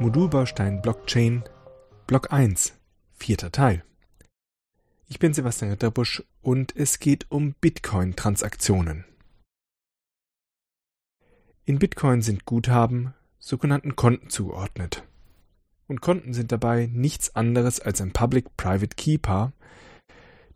Modulbaustein 0.00 0.82
Blockchain 0.82 1.44
Block 2.06 2.32
1 2.32 2.74
Vierter 3.14 3.50
Teil 3.50 3.82
Ich 5.08 5.18
bin 5.18 5.34
Sebastian 5.34 5.70
Ritterbusch 5.70 6.22
und 6.42 6.76
es 6.76 6.98
geht 6.98 7.30
um 7.30 7.54
Bitcoin-Transaktionen. 7.54 9.04
In 11.64 11.78
Bitcoin 11.78 12.22
sind 12.22 12.44
Guthaben 12.44 13.14
sogenannten 13.38 13.96
Konten 13.96 14.28
zugeordnet. 14.28 15.02
Und 15.88 16.00
Konten 16.02 16.34
sind 16.34 16.52
dabei 16.52 16.90
nichts 16.92 17.34
anderes 17.34 17.80
als 17.80 18.00
ein 18.00 18.12
Public-Private 18.12 18.94
Key-Paar. 18.94 19.52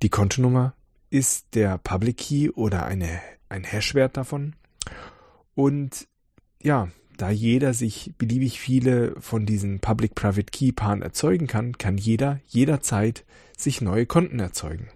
Die 0.03 0.11
Kontonummer 0.11 0.75
ist 1.11 1.55
der 1.55 1.79
Public 1.79 2.19
Key 2.19 2.51
oder 2.51 2.85
eine, 2.85 3.21
ein 3.49 3.65
Hashwert 3.65 4.17
davon. 4.17 4.55
Und 5.55 6.09
ja, 6.63 6.89
da 7.17 7.31
jeder 7.31 7.75
sich 7.75 8.15
beliebig 8.17 8.61
viele 8.61 9.21
von 9.21 9.45
diesen 9.45 9.81
Public-Private 9.81 10.51
Key-Paaren 10.51 11.03
erzeugen 11.03 11.47
kann, 11.47 11.77
kann 11.77 11.99
jeder 11.99 12.41
jederzeit 12.47 13.25
sich 13.57 13.81
neue 13.81 14.07
Konten 14.07 14.39
erzeugen. 14.39 14.89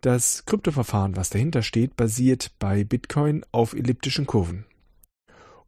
Das 0.00 0.44
Kryptoverfahren, 0.44 1.16
was 1.16 1.30
dahinter 1.30 1.62
steht, 1.62 1.96
basiert 1.96 2.52
bei 2.58 2.84
Bitcoin 2.84 3.44
auf 3.52 3.72
elliptischen 3.72 4.26
Kurven. 4.26 4.66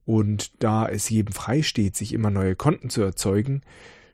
Und 0.05 0.62
da 0.62 0.86
es 0.86 1.08
jedem 1.08 1.32
frei 1.32 1.62
steht, 1.62 1.96
sich 1.96 2.12
immer 2.12 2.30
neue 2.30 2.55
Konten 2.55 2.91
zu 2.91 3.02
erzeugen, 3.02 3.62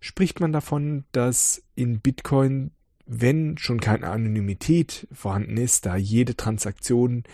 spricht 0.00 0.41
man 0.41 0.52
davon, 0.52 1.04
dass 1.12 1.62
in 1.74 2.00
Bitcoin, 2.00 2.72
wenn 3.06 3.59
schon 3.59 3.80
keine 3.80 4.09
Anonymität 4.09 5.06
vorhanden 5.12 5.56
ist, 5.56 5.87
da 5.87 5.97
jede 5.97 6.37
Transaktion 6.37 7.25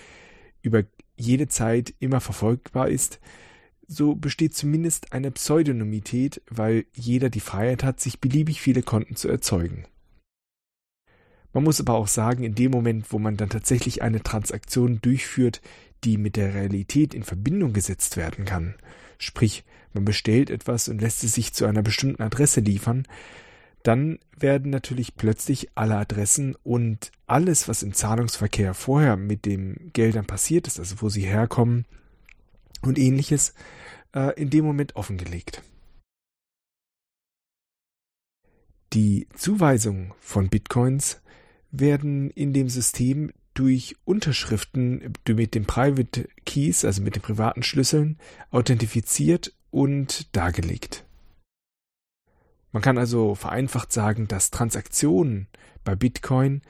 über 0.63 0.85
jede 1.17 1.49
Zeit 1.49 1.95
immer 1.99 2.21
verfolgbar 2.21 2.89
ist, 2.89 3.21
so 3.87 4.15
besteht 4.15 4.55
zumindest 4.55 5.13
eine 5.13 5.31
Pseudonymität, 5.31 6.43
weil 6.51 6.85
jeder 6.95 7.31
die 7.31 7.41
Freiheit 7.41 7.83
hat, 7.83 8.01
sich 8.01 8.21
beliebig 8.21 8.61
viele 8.61 8.83
Konten 8.83 9.17
zu 9.17 9.29
erzeugen. 9.29 9.87
Man 11.53 11.65
muss 11.65 11.81
aber 11.81 11.95
auch 11.95 12.09
sagen, 12.09 12.45
in 12.45 12.55
dem 12.55 12.71
Moment, 12.71 13.11
wo 13.13 13.19
man 13.19 13.37
dann 13.37 13.49
tatsächlich 13.49 14.03
eine 14.03 14.23
Transaktion 14.23 15.01
durchführt, 15.01 15.63
die 16.05 16.19
mit 16.19 16.37
der 16.37 16.55
Realität 16.55 17.15
in 17.15 17.23
Verbindung 17.23 17.73
gesetzt 17.73 18.17
werden 18.17 18.45
kann, 18.45 18.75
sprich 19.19 19.65
man 19.95 20.05
bestellt 20.05 20.51
etwas 20.51 20.89
und 20.89 21.01
lässt 21.01 21.25
es 21.25 21.35
sich 21.35 21.55
zu 21.55 21.65
einer 21.65 21.83
bestimmten 21.83 22.23
Adresse 22.23 22.61
liefern, 22.61 23.05
dann 23.83 24.19
werden 24.37 24.71
natürlich 24.71 25.17
plötzlich 25.17 25.69
alle 25.75 25.97
Adressen 25.97 26.57
und 26.63 27.13
alles, 27.27 27.69
was 27.69 27.83
im 27.83 27.95
Zahlungsverkehr 27.95 28.75
vorher 28.75 29.17
mit 29.17 29.45
den 29.45 29.91
Geldern 29.93 30.27
passiert 30.27 30.67
ist, 30.67 30.79
also 30.79 30.97
wo 31.01 31.09
sie 31.09 31.23
herkommen 31.23 31.85
und 32.83 32.99
ähnliches, 32.99 33.55
äh, 34.15 34.39
in 34.41 34.51
dem 34.51 34.65
Moment 34.65 34.97
offengelegt. 34.97 35.63
Die 38.95 39.29
Zuweisung 39.35 40.15
von 40.19 40.49
Bitcoins 40.49 41.21
werden 41.71 42.31
in 42.31 42.55
dem 42.55 42.69
System 42.69 43.33
durch 43.53 43.97
Unterschriften 44.05 45.13
mit 45.27 45.55
den 45.55 45.67
Private 45.67 46.29
Keys, 46.47 46.85
also 46.85 47.03
mit 47.03 47.17
den 47.17 47.23
privaten 47.23 47.63
Schlüsseln, 47.63 48.19
authentifiziert 48.51 49.53
und 49.71 50.35
dargelegt. 50.35 51.05
Man 52.73 52.83
kann 52.83 52.99
also 52.99 53.35
vereinfacht 53.35 53.93
sagen, 53.93 54.29
dass 54.29 54.51
Transaktionen 54.51 55.49
bei 55.85 55.95
Bitcoin 55.97 56.63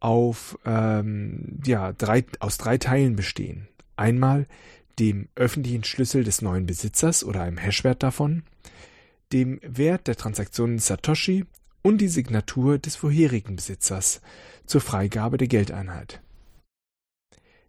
auf 0.00 0.58
ähm, 0.64 1.60
ja, 1.64 1.92
drei, 1.92 2.24
aus 2.40 2.58
drei 2.58 2.78
Teilen 2.78 3.16
bestehen. 3.16 3.68
Einmal 3.96 4.46
dem 4.98 5.28
öffentlichen 5.34 5.84
Schlüssel 5.84 6.24
des 6.24 6.42
neuen 6.42 6.66
Besitzers 6.66 7.24
oder 7.24 7.42
einem 7.42 7.58
Hashwert 7.58 8.02
davon, 8.02 8.42
dem 9.32 9.60
Wert 9.62 10.06
der 10.06 10.16
Transaktion 10.16 10.72
in 10.72 10.78
Satoshi 10.78 11.44
und 11.82 11.98
die 11.98 12.08
Signatur 12.08 12.78
des 12.78 12.96
vorherigen 12.96 13.56
Besitzers 13.56 14.20
zur 14.64 14.80
Freigabe 14.80 15.36
der 15.36 15.48
Geldeinheit. 15.48 16.20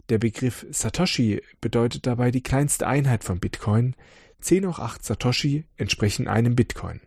Der 0.10 0.20
Begriff 0.20 0.66
Satoshi 0.72 1.42
bedeutet 1.60 2.08
dabei 2.08 2.32
die 2.32 2.42
kleinste 2.42 2.88
Einheit 2.88 3.24
von 3.24 3.40
Bitcoin. 3.40 3.96
10 4.40 4.68
hoch 4.68 4.80
8 4.80 5.04
Satoshi 5.04 5.66
entsprechen 5.76 6.28
einem 6.28 6.56
Bitcoin. 6.56 7.02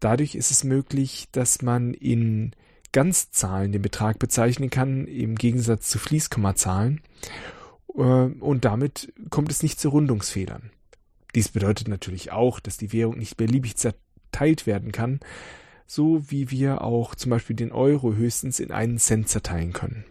Dadurch 0.00 0.34
ist 0.34 0.50
es 0.50 0.64
möglich, 0.64 1.28
dass 1.32 1.62
man 1.62 1.94
in 1.94 2.52
Ganzzahlen 2.92 3.72
den 3.72 3.82
Betrag 3.82 4.18
bezeichnen 4.18 4.70
kann, 4.70 5.06
im 5.06 5.34
Gegensatz 5.34 5.88
zu 5.88 5.98
Fließkommazahlen. 5.98 7.00
Äh, 7.94 8.00
und 8.00 8.64
damit 8.64 9.12
kommt 9.30 9.50
es 9.50 9.62
nicht 9.62 9.80
zu 9.80 9.90
Rundungsfehlern. 9.90 10.70
Dies 11.34 11.50
bedeutet 11.50 11.88
natürlich 11.88 12.32
auch, 12.32 12.60
dass 12.60 12.78
die 12.78 12.92
Währung 12.92 13.18
nicht 13.18 13.36
beliebig 13.36 13.76
zerteilt 13.76 14.66
werden 14.66 14.92
kann, 14.92 15.20
so 15.86 16.30
wie 16.30 16.50
wir 16.50 16.82
auch 16.82 17.14
zum 17.14 17.30
Beispiel 17.30 17.56
den 17.56 17.72
Euro 17.72 18.14
höchstens 18.14 18.60
in 18.60 18.70
einen 18.70 18.98
Cent 18.98 19.28
zerteilen 19.28 19.72
können. 19.72 20.04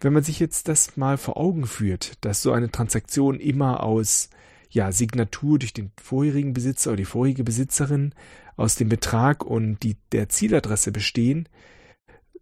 Wenn 0.00 0.12
man 0.12 0.22
sich 0.22 0.40
jetzt 0.40 0.68
das 0.68 0.96
mal 0.98 1.16
vor 1.16 1.38
Augen 1.38 1.66
führt, 1.66 2.22
dass 2.24 2.42
so 2.42 2.52
eine 2.52 2.70
Transaktion 2.70 3.40
immer 3.40 3.82
aus 3.82 4.28
ja, 4.70 4.92
Signatur 4.92 5.58
durch 5.58 5.72
den 5.72 5.92
vorherigen 6.00 6.52
Besitzer 6.52 6.90
oder 6.90 6.98
die 6.98 7.04
vorherige 7.04 7.44
Besitzerin 7.44 8.14
aus 8.56 8.76
dem 8.76 8.88
Betrag 8.88 9.44
und 9.44 9.82
die, 9.82 9.96
der 10.12 10.28
Zieladresse 10.28 10.92
bestehen, 10.92 11.48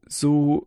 so 0.07 0.67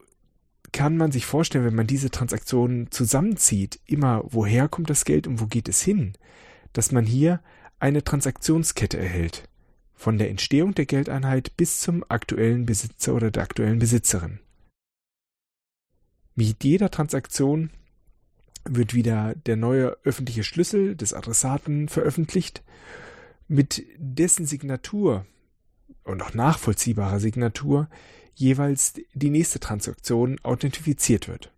kann 0.72 0.97
man 0.97 1.12
sich 1.12 1.25
vorstellen, 1.25 1.66
wenn 1.66 1.75
man 1.75 1.88
diese 1.88 2.12
Transaktionen 2.12 2.91
zusammenzieht, 2.91 3.79
immer 3.85 4.23
woher 4.25 4.67
kommt 4.67 4.90
das 4.90 5.06
Geld 5.06 5.28
und 5.28 5.40
wo 5.40 5.46
geht 5.46 5.69
es 5.69 5.81
hin, 5.81 6.13
dass 6.73 6.91
man 6.91 7.06
hier 7.06 7.41
eine 7.79 8.03
Transaktionskette 8.03 8.97
erhält, 8.97 9.47
von 9.94 10.17
der 10.17 10.29
Entstehung 10.29 10.75
der 10.75 10.85
Geldeinheit 10.85 11.56
bis 11.57 11.79
zum 11.79 12.03
aktuellen 12.09 12.66
Besitzer 12.66 13.13
oder 13.13 13.31
der 13.31 13.44
aktuellen 13.44 13.79
Besitzerin. 13.79 14.40
Mit 16.35 16.63
jeder 16.63 16.91
Transaktion 16.91 17.72
wird 18.69 18.94
wieder 18.94 19.35
der 19.35 19.55
neue 19.55 19.97
öffentliche 20.03 20.44
Schlüssel 20.44 20.95
des 20.95 21.13
Adressaten 21.13 21.89
veröffentlicht, 21.89 22.63
mit 23.47 23.85
dessen 23.97 24.45
Signatur 24.45 25.25
und 26.03 26.22
auch 26.22 26.33
nachvollziehbarer 26.33 27.19
Signatur 27.19 27.89
jeweils 28.35 28.94
die 29.13 29.29
nächste 29.29 29.59
Transaktion 29.59 30.39
authentifiziert 30.44 31.28
wird. 31.28 31.51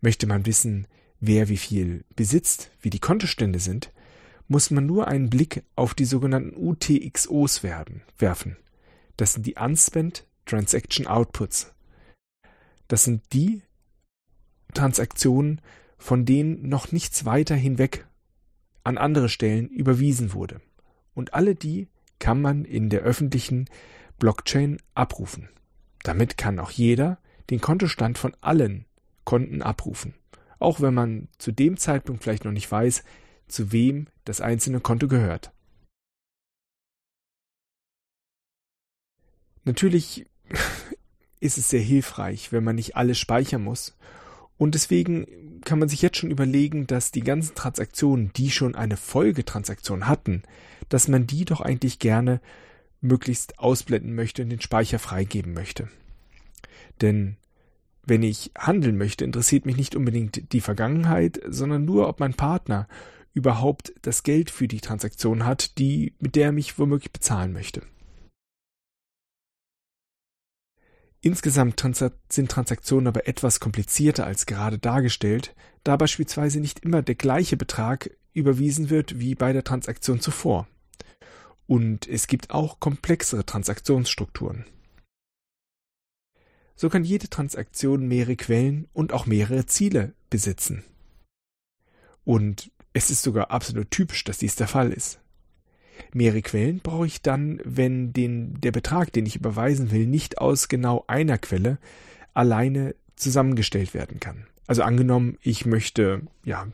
Möchte 0.00 0.26
man 0.26 0.46
wissen, 0.46 0.88
wer 1.20 1.48
wie 1.48 1.56
viel 1.56 2.04
besitzt, 2.16 2.70
wie 2.80 2.90
die 2.90 2.98
Kontostände 2.98 3.60
sind, 3.60 3.92
muss 4.48 4.70
man 4.70 4.84
nur 4.84 5.06
einen 5.06 5.30
Blick 5.30 5.62
auf 5.76 5.94
die 5.94 6.04
sogenannten 6.04 6.54
UTXOs 6.56 7.62
werden, 7.62 8.02
werfen. 8.18 8.56
Das 9.16 9.34
sind 9.34 9.46
die 9.46 9.54
Unspent 9.54 10.26
Transaction 10.44 11.06
Outputs. 11.06 11.72
Das 12.88 13.04
sind 13.04 13.22
die 13.32 13.62
Transaktionen, 14.74 15.60
von 15.98 16.24
denen 16.24 16.68
noch 16.68 16.92
nichts 16.92 17.24
weiter 17.24 17.54
hinweg 17.54 18.06
an 18.84 18.98
andere 18.98 19.28
Stellen 19.28 19.68
überwiesen 19.68 20.32
wurde. 20.32 20.60
Und 21.14 21.34
alle 21.34 21.54
die 21.54 21.88
kann 22.18 22.40
man 22.40 22.64
in 22.64 22.88
der 22.88 23.00
öffentlichen 23.00 23.68
Blockchain 24.18 24.78
abrufen. 24.94 25.48
Damit 26.02 26.36
kann 26.36 26.58
auch 26.58 26.70
jeder 26.70 27.18
den 27.50 27.60
Kontostand 27.60 28.18
von 28.18 28.36
allen 28.40 28.86
Konten 29.24 29.62
abrufen. 29.62 30.14
Auch 30.58 30.80
wenn 30.80 30.94
man 30.94 31.28
zu 31.38 31.52
dem 31.52 31.76
Zeitpunkt 31.76 32.22
vielleicht 32.22 32.44
noch 32.44 32.52
nicht 32.52 32.70
weiß, 32.70 33.04
zu 33.48 33.72
wem 33.72 34.06
das 34.24 34.40
einzelne 34.40 34.80
Konto 34.80 35.08
gehört. 35.08 35.52
Natürlich 39.64 40.26
ist 41.40 41.58
es 41.58 41.68
sehr 41.68 41.80
hilfreich, 41.80 42.52
wenn 42.52 42.64
man 42.64 42.76
nicht 42.76 42.96
alles 42.96 43.18
speichern 43.18 43.62
muss 43.62 43.96
und 44.62 44.76
deswegen 44.76 45.26
kann 45.64 45.80
man 45.80 45.88
sich 45.88 46.02
jetzt 46.02 46.18
schon 46.18 46.30
überlegen, 46.30 46.86
dass 46.86 47.10
die 47.10 47.22
ganzen 47.24 47.56
Transaktionen, 47.56 48.32
die 48.36 48.48
schon 48.52 48.76
eine 48.76 48.96
Folgetransaktion 48.96 50.06
hatten, 50.06 50.44
dass 50.88 51.08
man 51.08 51.26
die 51.26 51.44
doch 51.44 51.60
eigentlich 51.60 51.98
gerne 51.98 52.40
möglichst 53.00 53.58
ausblenden 53.58 54.14
möchte 54.14 54.44
und 54.44 54.50
den 54.50 54.60
Speicher 54.60 55.00
freigeben 55.00 55.52
möchte. 55.52 55.88
Denn 57.00 57.38
wenn 58.06 58.22
ich 58.22 58.52
handeln 58.56 58.96
möchte, 58.96 59.24
interessiert 59.24 59.66
mich 59.66 59.76
nicht 59.76 59.96
unbedingt 59.96 60.52
die 60.52 60.60
Vergangenheit, 60.60 61.40
sondern 61.48 61.84
nur, 61.84 62.08
ob 62.08 62.20
mein 62.20 62.34
Partner 62.34 62.86
überhaupt 63.34 63.92
das 64.02 64.22
Geld 64.22 64.48
für 64.48 64.68
die 64.68 64.80
Transaktion 64.80 65.44
hat, 65.44 65.76
die, 65.78 66.12
mit 66.20 66.36
der 66.36 66.46
er 66.46 66.52
mich 66.52 66.78
womöglich 66.78 67.10
bezahlen 67.10 67.52
möchte. 67.52 67.82
Insgesamt 71.24 71.80
sind 72.28 72.50
Transaktionen 72.50 73.06
aber 73.06 73.28
etwas 73.28 73.60
komplizierter 73.60 74.26
als 74.26 74.44
gerade 74.44 74.78
dargestellt, 74.78 75.54
da 75.84 75.96
beispielsweise 75.96 76.58
nicht 76.58 76.80
immer 76.80 77.00
der 77.00 77.14
gleiche 77.14 77.56
Betrag 77.56 78.10
überwiesen 78.34 78.90
wird 78.90 79.20
wie 79.20 79.36
bei 79.36 79.52
der 79.52 79.62
Transaktion 79.62 80.20
zuvor. 80.20 80.66
Und 81.68 82.08
es 82.08 82.26
gibt 82.26 82.50
auch 82.50 82.80
komplexere 82.80 83.46
Transaktionsstrukturen. 83.46 84.64
So 86.74 86.90
kann 86.90 87.04
jede 87.04 87.28
Transaktion 87.28 88.08
mehrere 88.08 88.34
Quellen 88.34 88.88
und 88.92 89.12
auch 89.12 89.24
mehrere 89.24 89.66
Ziele 89.66 90.14
besitzen. 90.28 90.82
Und 92.24 92.72
es 92.92 93.10
ist 93.10 93.22
sogar 93.22 93.52
absolut 93.52 93.92
typisch, 93.92 94.24
dass 94.24 94.38
dies 94.38 94.56
der 94.56 94.66
Fall 94.66 94.92
ist. 94.92 95.20
Mehrere 96.12 96.42
Quellen 96.42 96.80
brauche 96.80 97.06
ich 97.06 97.22
dann, 97.22 97.60
wenn 97.64 98.12
den, 98.12 98.60
der 98.60 98.72
Betrag, 98.72 99.12
den 99.12 99.26
ich 99.26 99.36
überweisen 99.36 99.90
will, 99.90 100.06
nicht 100.06 100.38
aus 100.38 100.68
genau 100.68 101.04
einer 101.06 101.38
Quelle 101.38 101.78
alleine 102.34 102.94
zusammengestellt 103.16 103.94
werden 103.94 104.20
kann. 104.20 104.46
Also 104.66 104.82
angenommen, 104.82 105.38
ich 105.42 105.66
möchte 105.66 106.22
ja 106.44 106.66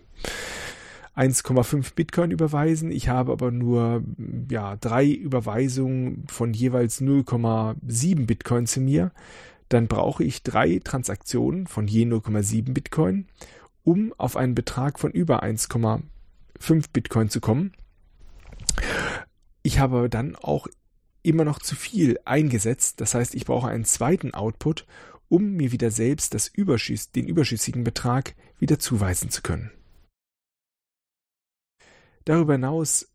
1,5 1.17 1.95
Bitcoin 1.95 2.31
überweisen, 2.31 2.93
ich 2.93 3.09
habe 3.09 3.33
aber 3.33 3.51
nur 3.51 4.05
ja 4.51 4.77
drei 4.77 5.07
Überweisungen 5.07 6.25
von 6.29 6.53
jeweils 6.55 7.01
0,7 7.01 8.27
Bitcoin 8.27 8.67
zu 8.67 8.81
mir, 8.81 9.11
dann 9.69 9.89
brauche 9.89 10.23
ich 10.23 10.43
drei 10.43 10.81
Transaktionen 10.83 11.67
von 11.67 11.89
je 11.89 12.05
0,7 12.05 12.73
Bitcoin, 12.73 13.27
um 13.83 14.15
auf 14.17 14.37
einen 14.37 14.55
Betrag 14.55 15.01
von 15.01 15.11
über 15.11 15.43
1,5 15.43 16.85
Bitcoin 16.93 17.31
zu 17.31 17.41
kommen. 17.41 17.73
Ich 19.63 19.79
habe 19.79 20.09
dann 20.09 20.37
auch 20.37 20.69
immer 21.23 21.45
noch 21.45 21.59
zu 21.59 21.75
viel 21.75 22.19
eingesetzt. 22.25 23.01
Das 23.01 23.15
heißt, 23.15 23.35
ich 23.35 23.45
brauche 23.45 23.69
einen 23.69 23.85
zweiten 23.85 24.35
Output, 24.35 24.87
um 25.29 25.53
mir 25.53 25.73
wieder 25.73 25.91
selbst 25.91 26.35
das 26.35 26.49
Überschüss, 26.49 27.11
den 27.11 27.27
überschüssigen 27.27 27.85
Betrag 27.85 28.35
wieder 28.59 28.79
zuweisen 28.79 29.31
zu 29.31 29.43
können. 29.43 29.71
Darüber 32.25 32.55
hinaus 32.55 33.09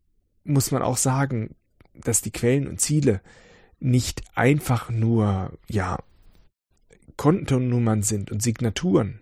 muss 0.44 0.72
man 0.72 0.82
auch 0.82 0.98
sagen, 0.98 1.56
dass 1.94 2.22
die 2.22 2.32
Quellen 2.32 2.68
und 2.68 2.80
Ziele 2.80 3.22
nicht 3.80 4.24
einfach 4.36 4.90
nur, 4.90 5.58
ja, 5.70 6.00
Kontonummern 7.18 8.02
sind 8.02 8.32
und 8.32 8.42
Signaturen, 8.42 9.22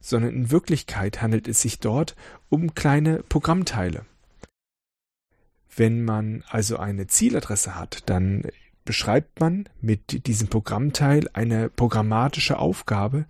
sondern 0.00 0.34
in 0.34 0.50
Wirklichkeit 0.50 1.22
handelt 1.22 1.48
es 1.48 1.62
sich 1.62 1.80
dort 1.80 2.14
um 2.48 2.74
kleine 2.74 3.22
Programmteile. 3.22 4.04
Wenn 5.76 6.04
man 6.04 6.42
also 6.48 6.78
eine 6.78 7.06
Zieladresse 7.06 7.74
hat, 7.74 8.08
dann 8.08 8.42
beschreibt 8.86 9.40
man 9.40 9.68
mit 9.82 10.26
diesem 10.26 10.48
Programmteil 10.48 11.28
eine 11.34 11.68
programmatische 11.68 12.58
Aufgabe, 12.58 13.26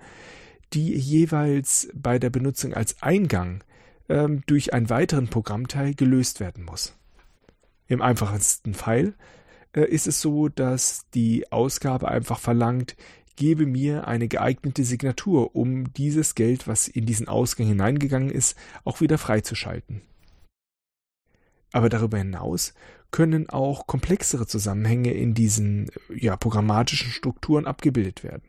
die 0.72 0.94
jeweils 0.94 1.88
bei 1.94 2.19
der 2.20 2.31
Benutzung 2.31 2.75
als 2.75 3.02
Eingang 3.02 3.64
ähm, 4.08 4.43
durch 4.46 4.72
einen 4.72 4.90
weiteren 4.90 5.28
Programmteil 5.28 5.94
gelöst 5.94 6.38
werden 6.38 6.64
muss. 6.64 6.94
Im 7.88 8.02
einfachsten 8.02 8.75
Fall 8.75 9.14
äh, 9.72 9.82
ist 9.82 10.06
es 10.06 10.20
so, 10.20 10.48
dass 10.48 11.06
die 11.14 11.50
Ausgabe 11.50 12.08
einfach 12.08 12.38
verlangt, 12.38 12.96
gebe 13.37 13.66
mir 13.66 14.06
eine 14.06 14.28
geeignete 14.28 14.84
Signatur, 14.84 15.54
um 15.54 15.93
dieses 15.93 16.34
Geld, 16.34 16.66
was 16.66 16.88
in 16.88 17.06
diesen 17.06 17.28
Ausgang 17.28 17.66
hineingegangen 17.66 18.31
ist, 18.31 18.56
auch 18.84 19.00
wieder 19.00 19.19
freizuschalten. 19.19 20.02
Aber 21.73 21.89
darüber 21.89 22.19
hinaus 22.19 22.75
können 23.11 23.49
auch 23.49 23.87
komplexere 23.87 24.47
Zusammenhänge 24.47 25.13
in 25.13 25.35
diesen 25.35 25.91
ja, 26.15 26.37
programmatischen 26.37 27.11
Strukturen 27.11 27.67
abgebildet 27.67 28.25
werden. 28.25 28.43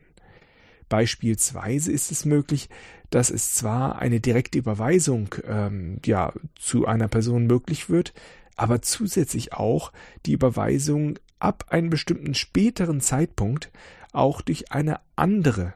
Beispielsweise 0.88 1.92
ist 1.92 2.10
es 2.10 2.24
möglich, 2.24 2.68
dass 3.10 3.30
es 3.30 3.54
zwar 3.54 3.98
eine 3.98 4.20
direkte 4.20 4.58
Überweisung 4.58 5.34
ähm, 5.46 6.00
ja, 6.04 6.32
zu 6.58 6.86
einer 6.86 7.08
Person 7.08 7.46
möglich 7.46 7.90
wird, 7.90 8.14
aber 8.56 8.82
zusätzlich 8.82 9.52
auch 9.52 9.92
die 10.26 10.32
Überweisung 10.32 11.18
ab 11.38 11.66
einem 11.68 11.90
bestimmten 11.90 12.34
späteren 12.34 13.00
Zeitpunkt 13.00 13.70
auch 14.12 14.40
durch 14.40 14.72
eine 14.72 15.00
andere 15.14 15.74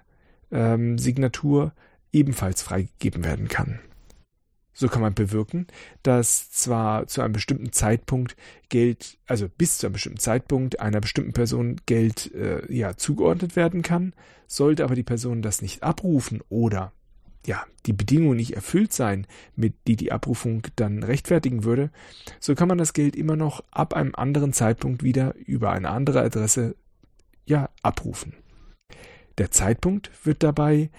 ähm, 0.51 0.99
Signatur 0.99 1.73
ebenfalls 2.13 2.63
freigegeben 2.63 3.25
werden 3.25 3.49
kann. 3.49 3.81
So 4.75 4.89
kann 4.89 5.03
man 5.03 5.15
bewirken, 5.15 5.67
dass 6.03 6.51
zwar 6.51 7.07
zu 7.07 7.21
einem 7.21 7.35
bestimmten 7.35 7.73
Zeitpunkt 7.73 8.37
Geld, 8.69 9.19
also 9.27 9.49
bis 9.49 9.79
zu 9.79 9.87
einem 9.87 9.93
bestimmten 9.95 10.19
Zeitpunkt 10.19 10.81
einer 10.81 11.01
bestimmten 11.01 11.35
Person 11.35 11.81
Geld 11.87 12.33
äh, 12.35 12.73
ja 12.73 12.97
zugeordnet 12.97 13.55
werden 13.55 13.83
kann, 13.83 14.15
sollte 14.47 14.85
aber 14.85 14.95
die 14.95 15.03
Person 15.03 15.43
das 15.43 15.63
nicht 15.63 15.83
abrufen 15.83 16.43
oder 16.49 16.93
ja, 17.47 17.65
die 17.87 17.93
Bedingungen 17.93 18.37
nicht 18.37 18.55
erfüllt 18.55 18.93
sein, 18.93 19.27
mit 19.57 19.75
die 19.87 19.97
die 19.97 20.13
Abrufung 20.13 20.63
dann 20.77 21.03
rechtfertigen 21.03 21.65
würde, 21.65 21.91
so 22.39 22.55
kann 22.55 22.69
man 22.69 22.79
das 22.79 22.93
Geld 22.93 23.17
immer 23.17 23.37
noch 23.37 23.65
ab 23.71 23.95
einem 23.95 24.15
anderen 24.15 24.53
Zeitpunkt 24.53 25.03
wieder 25.03 25.35
über 25.35 25.73
eine 25.73 25.91
andere 25.91 26.23
Adresse 26.23 26.77
ja 27.45 27.69
abrufen. 27.83 28.35
Der 29.39 29.51
Zeitpunkt 29.51 30.11
wird 30.25 30.43
dabei 30.43 30.91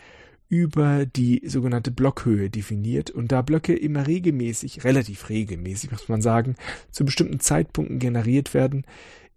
über 0.54 1.08
die 1.08 1.42
sogenannte 1.48 1.90
Blockhöhe 1.90 2.52
definiert 2.52 3.10
und 3.10 3.32
da 3.32 3.42
Blöcke 3.42 3.76
immer 3.76 4.06
regelmäßig, 4.06 4.84
relativ 4.84 5.30
regelmäßig 5.30 5.90
muss 5.90 6.08
man 6.10 6.22
sagen, 6.22 6.58
zu 6.92 7.06
bestimmten 7.06 7.40
Zeitpunkten 7.40 7.98
generiert 7.98 8.54
werden, 8.54 8.86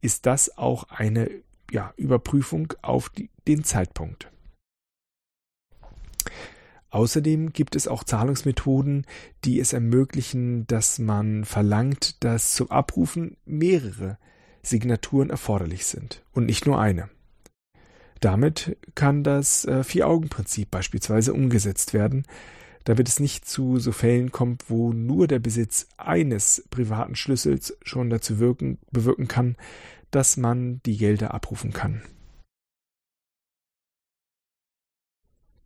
ist 0.03 0.27
das 0.27 0.59
auch 0.59 0.91
eine 0.91 1.31
ja, 1.71 1.95
Überprüfung 1.97 2.75
auf 2.83 3.09
die, 3.09 3.31
den 3.49 3.65
Zeitpunkt. 3.65 4.31
Außerdem 6.91 7.55
gibt 7.55 7.77
es 7.77 7.89
auch 7.89 8.05
Zahlungsmethoden, 8.05 9.07
die 9.47 9.59
es 9.59 9.73
ermöglichen, 9.73 10.67
dass 10.67 10.99
man 10.99 11.47
verlangt, 11.47 12.23
dass 12.25 12.53
zum 12.53 12.71
Abrufen 12.71 13.39
mehrere 13.47 14.19
Signaturen 14.63 15.31
erforderlich 15.31 15.87
sind 15.87 16.23
und 16.33 16.45
nicht 16.45 16.67
nur 16.67 16.79
eine. 16.79 17.09
Damit 18.21 18.77
kann 18.95 19.25
das 19.25 19.65
äh, 19.65 19.85
Vier-Augen-Prinzip 19.85 20.71
beispielsweise 20.71 21.33
umgesetzt 21.35 21.93
werden, 21.93 22.25
damit 22.85 23.09
es 23.09 23.21
nicht 23.21 23.47
zu 23.47 23.79
so 23.79 23.93
Fällen 23.93 24.33
kommt, 24.33 24.71
wo 24.71 24.93
nur 24.93 25.27
der 25.27 25.39
Besitz 25.39 25.89
eines 25.97 26.65
privaten 26.71 27.17
Schlüssels 27.17 27.77
schon 27.83 28.11
dazu 28.11 28.39
wirken, 28.39 28.79
bewirken 28.91 29.29
kann, 29.29 29.57
dass 30.11 30.37
man 30.37 30.81
die 30.87 30.97
Gelder 30.97 31.35
abrufen 31.35 31.73
kann. 31.73 32.03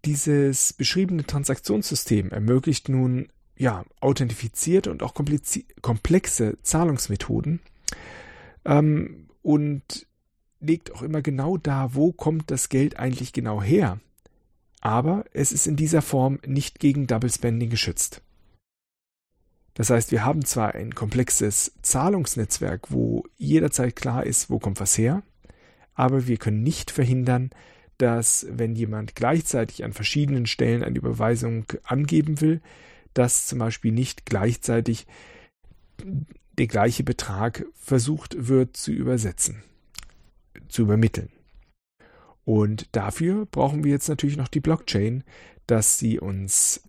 Dieses 0.06 0.73
beschriebene 0.73 1.26
Transaktionssystem 1.26 2.31
ermöglicht 2.31 2.88
nun 2.88 3.29
ja 3.56 3.85
authentifizierte 4.00 4.91
und 4.91 5.03
auch 5.03 5.12
komplexe 5.12 6.58
Zahlungsmethoden 6.62 7.61
ähm, 8.64 9.29
und 9.43 10.06
legt 10.60 10.94
auch 10.94 11.02
immer 11.02 11.22
genau 11.22 11.56
dar, 11.56 11.94
wo 11.94 12.12
kommt 12.12 12.50
das 12.50 12.69
Geld 12.69 12.98
eigentlich 12.98 13.32
genau 13.32 13.62
her. 13.62 13.98
Aber 14.81 15.24
es 15.32 15.52
ist 15.52 15.67
in 15.67 15.76
dieser 15.76 16.02
Form 16.02 16.38
nicht 16.46 16.79
gegen 16.79 17.06
Double 17.06 17.31
Spending 17.31 17.70
geschützt. 17.70 18.22
Das 19.74 19.90
heißt, 19.90 20.10
wir 20.10 20.24
haben 20.24 20.44
zwar 20.44 20.74
ein 20.74 20.94
komplexes 20.94 21.72
Zahlungsnetzwerk, 21.82 22.90
wo 22.90 23.24
jederzeit 23.38 23.96
klar 23.96 24.24
ist, 24.26 24.50
wo 24.50 24.58
kommt 24.58 24.81
was 24.81 24.98
her, 24.98 25.22
aber 25.94 26.26
wir 26.26 26.36
können 26.36 26.62
nicht 26.62 26.90
verhindern, 26.90 27.50
dass 27.98 28.46
wenn 28.50 28.74
jemand 28.74 29.14
gleichzeitig 29.14 29.84
an 29.84 29.93
verschiedenen 29.93 30.46
Stellen 30.46 30.82
eine 30.82 30.98
Überweisung 30.98 31.67
angeben 31.84 32.40
will, 32.40 32.60
dass 33.14 33.46
zum 33.46 33.58
Beispiel 33.58 33.93
nicht 33.93 34.26
gleichzeitig 34.26 35.06
der 36.58 36.67
gleiche 36.67 37.05
Betrag 37.05 37.67
versucht 37.74 38.48
wird 38.48 38.76
zu 38.76 38.93
übersetzen 38.93 39.62
zu 40.70 40.82
übermitteln. 40.82 41.31
Und 42.44 42.89
dafür 42.93 43.46
brauchen 43.46 43.84
wir 43.84 43.93
jetzt 43.93 44.08
natürlich 44.08 44.36
noch 44.36 44.48
die 44.48 44.60
Blockchain, 44.60 45.24
dass 45.67 45.98
sie 45.98 46.19
uns 46.19 46.82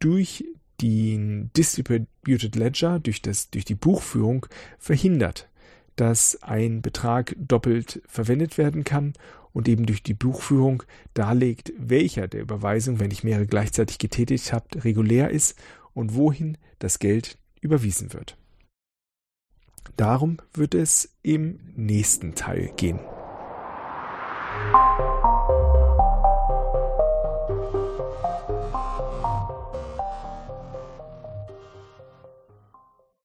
durch 0.00 0.44
den 0.80 1.50
Distributed 1.56 2.56
Ledger, 2.56 2.98
durch, 2.98 3.22
das, 3.22 3.50
durch 3.50 3.64
die 3.64 3.74
Buchführung 3.76 4.46
verhindert, 4.78 5.48
dass 5.96 6.42
ein 6.42 6.82
Betrag 6.82 7.36
doppelt 7.38 8.02
verwendet 8.06 8.58
werden 8.58 8.82
kann 8.84 9.12
und 9.52 9.68
eben 9.68 9.86
durch 9.86 10.02
die 10.02 10.14
Buchführung 10.14 10.82
darlegt, 11.14 11.72
welcher 11.78 12.26
der 12.26 12.40
Überweisung, 12.40 12.98
wenn 12.98 13.12
ich 13.12 13.22
mehrere 13.22 13.46
gleichzeitig 13.46 13.98
getätigt 13.98 14.52
habe, 14.52 14.84
regulär 14.84 15.30
ist 15.30 15.56
und 15.92 16.14
wohin 16.14 16.58
das 16.80 16.98
Geld 16.98 17.38
überwiesen 17.60 18.12
wird. 18.12 18.36
Darum 19.96 20.38
wird 20.52 20.74
es 20.74 21.14
im 21.22 21.60
nächsten 21.76 22.34
Teil 22.34 22.72
gehen. 22.76 22.98
Thank 24.62 24.98
you. 25.00 25.13